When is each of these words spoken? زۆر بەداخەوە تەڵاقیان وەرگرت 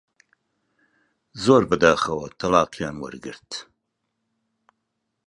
زۆر 1.43 1.61
بەداخەوە 1.69 2.27
تەڵاقیان 2.39 2.95
وەرگرت 2.99 3.49